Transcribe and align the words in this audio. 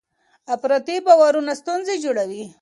افراطي 0.55 0.97
باورونه 1.05 1.53
ستونزې 1.61 1.95
جوړوي. 2.03 2.43